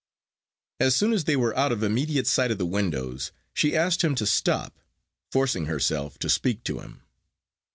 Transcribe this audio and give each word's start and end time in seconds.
As 0.79 0.95
soon 0.95 1.13
as 1.13 1.25
they 1.25 1.35
were 1.35 1.55
out 1.55 1.71
of 1.71 1.83
immediate 1.83 2.25
sight 2.25 2.49
of 2.49 2.57
the 2.57 2.65
windows, 2.65 3.31
she 3.53 3.77
asked 3.77 4.03
him 4.03 4.15
to 4.15 4.25
stop, 4.25 4.79
forcing 5.31 5.67
herself 5.67 6.17
to 6.17 6.27
speak 6.27 6.63
to 6.63 6.79
him. 6.79 7.03